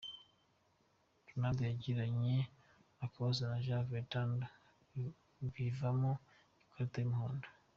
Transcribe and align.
Ronaldo 1.29 1.61
yagiranye 1.69 2.37
akabazo 3.05 3.41
na 3.49 3.57
Jan 3.65 3.85
Vertonghen 3.89 5.07
bivamo 5.53 6.11
ikarita 6.65 6.97
y'umuhondo. 7.01 7.47